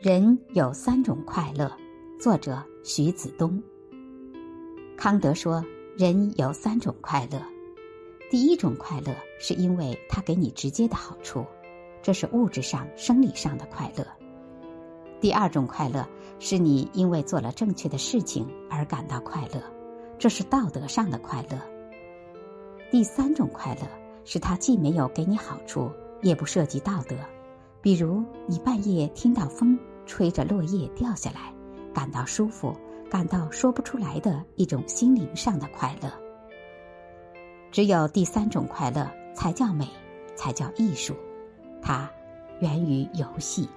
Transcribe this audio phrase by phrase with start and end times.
[0.00, 1.68] 人有三种快乐，
[2.20, 3.60] 作者徐子东。
[4.96, 5.60] 康德说，
[5.96, 7.42] 人有三种快乐，
[8.30, 11.44] 第一种快乐是因为它给你直接的好处，
[12.00, 14.04] 这是物质上、生理上的快乐；
[15.20, 16.08] 第二种快乐
[16.38, 19.60] 是你因为做了正确的事情而感到快乐，
[20.16, 21.58] 这是道德上的快乐；
[22.92, 23.80] 第三种快乐
[24.24, 25.90] 是它既没有给你好处，
[26.22, 27.16] 也不涉及道德。
[27.80, 31.54] 比如，你半夜听到风吹着落叶掉下来，
[31.94, 32.74] 感到舒服，
[33.08, 36.10] 感到说不出来的一种心灵上的快乐。
[37.70, 39.86] 只有第三种快乐才叫美，
[40.34, 41.14] 才叫艺术，
[41.82, 42.10] 它
[42.60, 43.68] 源于游戏。